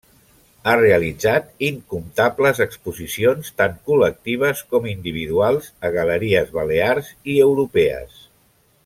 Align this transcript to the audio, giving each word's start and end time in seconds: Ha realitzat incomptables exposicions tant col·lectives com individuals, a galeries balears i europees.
Ha 0.67 0.71
realitzat 0.77 1.51
incomptables 1.67 2.61
exposicions 2.65 3.51
tant 3.63 3.75
col·lectives 3.91 4.63
com 4.73 4.89
individuals, 4.95 5.69
a 5.89 5.93
galeries 6.01 6.53
balears 6.57 7.13
i 7.35 7.41
europees. 7.51 8.23